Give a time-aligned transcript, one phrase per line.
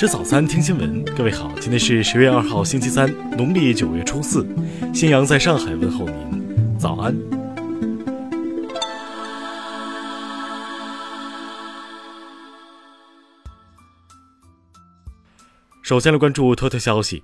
[0.00, 1.04] 吃早餐，听新闻。
[1.14, 4.48] 各位好，今天是十月二号，星期三，农历九月初四。
[4.94, 7.14] 新阳在上海问候您，早安。
[15.82, 17.22] 首先来关注头条消息。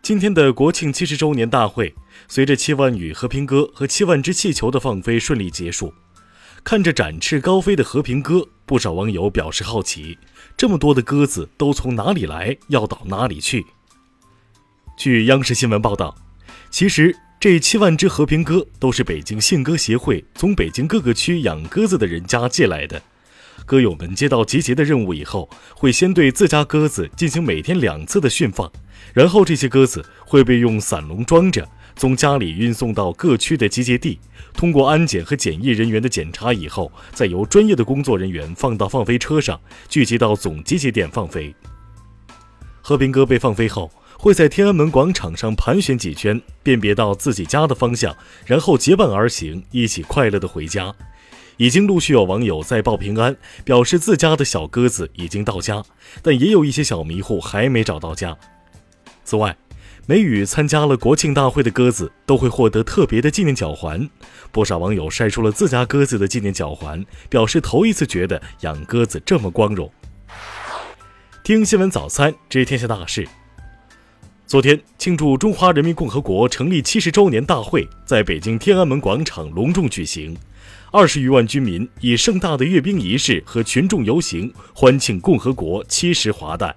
[0.00, 1.92] 今天的国庆七十周年大会，
[2.28, 5.92] 随着七万羽和平鸽和七万只气球的放飞顺利结束。
[6.64, 10.16] 看着展翅高飞的和平鸽，不少网友表示好奇：
[10.56, 12.56] 这么多的鸽子都从哪里来？
[12.68, 13.66] 要到哪里去？
[14.96, 16.16] 据央视新闻报道，
[16.70, 23.00] 其实这七万只和平鸽都是北京信鸽协会从北京各个区养鸽子的人家借来的。
[23.66, 28.72] 鸽友们接到集结的任务以后，会先对自家鸽子进行每天两次的训放，
[29.12, 31.68] 然后这些鸽子会被用散笼装着。
[31.96, 34.18] 从家里运送到各区的集结地，
[34.52, 41.54] 通过安检和检疫人员的检查以后，再由专业的工作人员放到放飞车上，聚集到总集结点放飞。
[42.82, 50.94] 和平鸽被放飞后，会在天安门广场上盘旋几圈，辨别到自己家的方向，然后结伴而行，一起快乐地回家。
[51.56, 55.84] 已经陆续有网友在报平安，表示自家的小鸽子已经到家，
[56.20, 58.36] 但也有一些小迷糊还没找到家。
[59.24, 59.56] 此外，
[60.06, 64.06] 每与参加了国庆大会的鸽子都会获得特别的纪念脚环，
[64.52, 69.90] 不少网友晒出了自家鸽子的纪念脚环，表示头一次觉得养鸽子这么光荣。
[71.42, 73.26] 听新闻早餐知天下大事。
[74.46, 80.36] 昨天庆祝中华人民共和国成立七十周年大会在北京天安门广场隆重举行，
[80.92, 86.76] 二十余万军民以盛大的阅兵仪式和群众游行欢庆共和国七十华诞。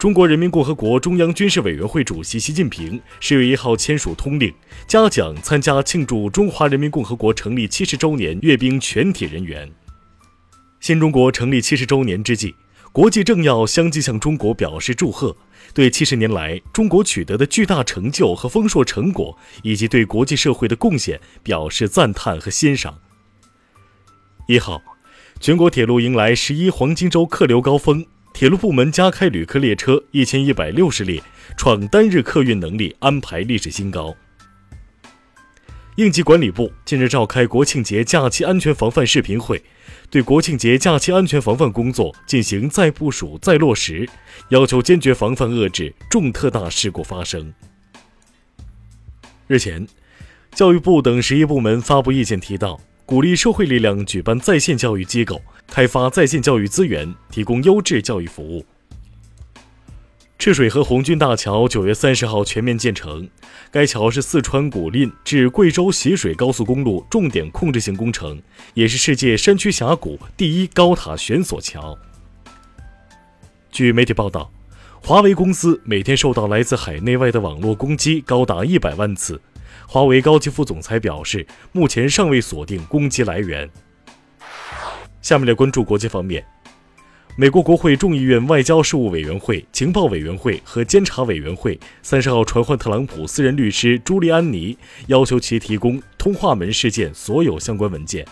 [0.00, 4.50] 中国人民共和国中央军事委员会主席习近平十月一号签署通令，
[4.86, 9.70] 嘉奖参加庆祝中华人民共和国成立七十周年阅兵全体人员。
[10.80, 12.54] 新中国成立七十周年之际，
[12.92, 15.36] 国际政要相继向中国表示祝贺，
[15.74, 22.98] 对七十年来中国取得的巨大成就和丰硕成果，以及对国际社会的贡献表示赞叹和欣赏。
[24.48, 24.80] 一号，
[25.38, 28.06] 全国铁路迎来十一黄金周客流高峰。
[28.32, 31.22] 铁路部门加开旅客列车一千一百六十列，
[31.56, 34.16] 创单日客运能力安排历史新高。
[35.96, 39.62] 应急管理部近日召开国庆节假期安全防范视频会，
[40.08, 44.08] 对国庆节假期安全防范工作进行再部署、再落实，
[44.48, 47.52] 要求坚决防范遏制重特大事故发生。
[49.46, 49.86] 日前，
[50.54, 52.80] 教育部等十一部门发布意见提到，
[53.10, 55.42] 鼓励社会力量举办在线教育机构。
[55.66, 58.64] 开发在线教育资源，提供优质教育服务。
[60.38, 63.28] 赤水河红军大桥九月三十号全面建成，
[63.72, 68.40] 该桥是四川古蔺至贵州习水高速公路重点控制性工程，
[68.74, 71.98] 也是世界山区峡谷第一高塔悬索桥。
[73.72, 74.52] 据媒体报道，
[75.02, 79.40] 华为公司每天受到来自海内外的网络攻击高达一百万次。
[79.92, 83.68] 华为高级副总裁表示，目前尚未锁定攻击来源。
[85.20, 86.46] 下面来关注国际方面。
[87.34, 98.24] 美国国会众议院外交事务委员会、情报委员会和监察委员会三十号传唤特朗普私人律师朱利安尼，要求其提供通话门事件所有相关文件。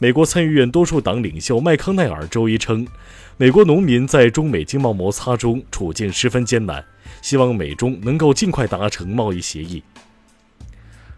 [0.00, 2.86] 美国参议院多数党领袖麦康奈尔周一称，
[3.36, 6.84] 美国农民在中美经贸摩擦中处境十分艰难，
[7.20, 9.82] 希望美中能够尽快达成贸易协议。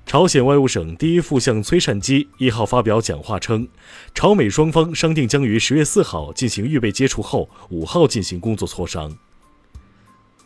[0.06, 3.68] 朝鲜外务省第一副相崔善基一号发表讲话称，
[4.14, 9.14] 朝美双方商定将于十月四号进行预备接触后，五号进行工作磋商。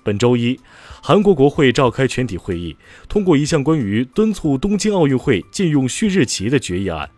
[0.02, 0.58] 本周一，
[1.00, 2.76] 韩国国会召开全体会议，
[3.08, 7.08] 通过一项关于敦促东京奥运会禁用旭日旗的决议案。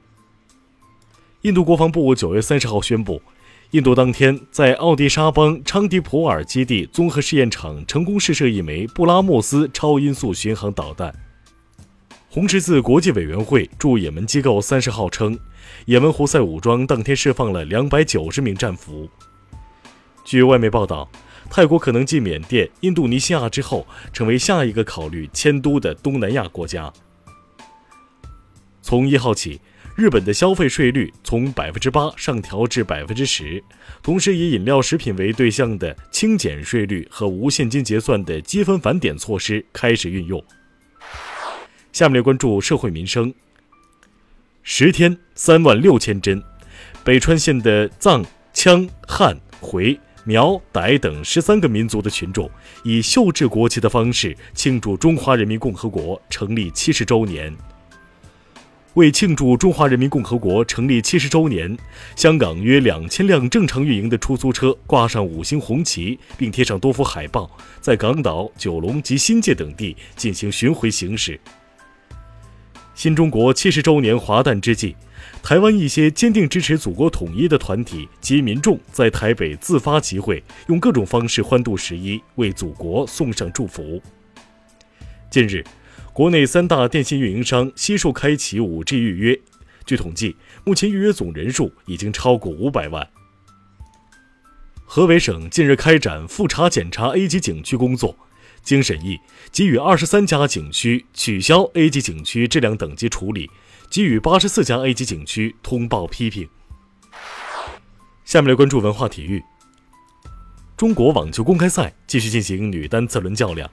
[1.47, 3.23] 印度国防部九月三十号宣布，
[3.71, 11.15] 印度当天在奥迪沙邦昌迪普尔基地综合试验场成功试射一枚布拉莫斯超音速巡航导弹。
[12.29, 15.39] 红十字国际委员会驻也门机构三十号称，
[15.85, 19.09] 也门胡塞武装当天释放了两百九十名战俘。
[20.25, 21.09] 据外媒报道，
[21.49, 26.93] 泰国可能继缅甸、印度尼西亚之后，成为下一个考虑迁都的东南亚国家。
[28.83, 29.61] 从一号起，
[29.97, 33.65] 日本的消费税率从百分之八上调至百分之十，
[34.03, 40.45] 同时以饮料、食品为对象的轻减税率和无现金结算的积分返点措施开始运用。
[41.95, 43.33] 下面来关注社会民生。
[44.63, 46.43] 十天三万六千针，
[47.03, 48.23] 北川县的藏、
[48.53, 52.51] 羌、汉、回、苗、傣等十三个民族的群众
[52.85, 57.57] 以绣制国旗的方式庆祝中华人民共和国成立七十周年。
[58.97, 61.77] 为庆祝中华人民共和国成立七十周年，
[62.17, 71.39] 香港约两千辆正常运营的出租车挂上五星红旗，并贴上多幅海报，在港岛、九龙及新界等地进行巡回行驶。
[72.95, 74.97] 新中国七十周年华诞之际，
[75.43, 84.01] 台湾一些坚定支持祖国统一的团体及民众在台北自发集会，用各种方式欢度十一，为祖国送上祝福。
[85.29, 85.63] 近日。
[86.17, 89.39] 国内三大电信运营商悉数开启 5G 预约，
[89.85, 90.35] 据统计，
[90.65, 93.07] 目前预约总人数已经超过五百万。
[94.87, 98.17] 河北省近日开展复查检查 A 级景区工作，
[98.63, 99.19] 经审议，
[99.53, 103.51] 给予二十三家景区取消 A 级景区质量等级处理，
[103.91, 106.49] 给予八十四家 A 级景区通报批评。
[108.25, 109.43] 下面来关注文化体育。
[110.79, 113.71] 中国网球公开赛继续进行女单次轮较量。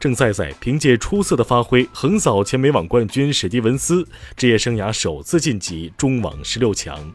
[0.00, 4.02] 郑赛赛凭借出色的发挥，横扫前美网冠军史蒂文斯，
[4.34, 7.12] 职业生涯首次晋级中网十六强。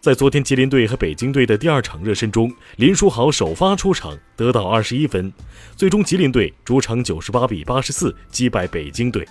[0.00, 5.32] 在昨天吉林队和北京队的第二场热身中，林书豪首发出场，得到二十一分，
[5.74, 9.26] 最终吉林队主场九十八比八十四击败北京队。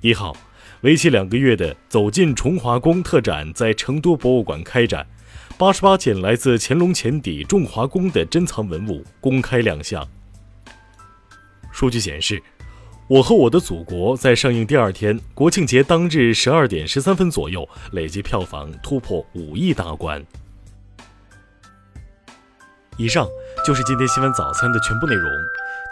[0.00, 0.34] 一号，
[0.80, 5.06] 为期两个月的“走进重华宫”特展在成都博物馆开展，
[5.58, 10.08] 八十八件来自乾隆前底重华宫的珍藏文物公开亮相。
[11.78, 12.34] 数据显示，
[13.06, 20.20] 《我和我的祖国》在上映第二天，国庆节当日十二点十三分左右，累计票房突破五亿大关。
[22.96, 23.28] 以上
[23.64, 25.30] 就是今天新闻早餐的全部内容，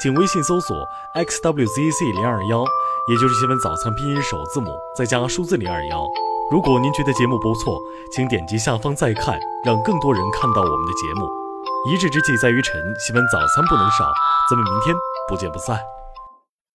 [0.03, 0.77] 请微信搜索
[1.15, 2.65] xwzc 零二幺，
[3.09, 6.05] 也就是新闻早餐拼音首字母再加数字零二幺。
[6.51, 7.79] 如果您觉得节目不错，
[8.11, 11.46] 请点击下方再看，让更多人看到我们的节目。
[11.85, 14.11] 一日之计在于晨，新闻早餐不能少，
[14.51, 14.97] 咱们明天
[15.29, 15.96] 不见不散。